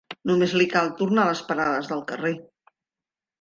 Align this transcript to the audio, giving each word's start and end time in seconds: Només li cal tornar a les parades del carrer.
Només 0.29 0.53
li 0.59 0.65
cal 0.71 0.89
tornar 1.01 1.25
a 1.25 1.29
les 1.33 1.43
parades 1.51 1.91
del 1.93 2.03
carrer. 2.13 2.33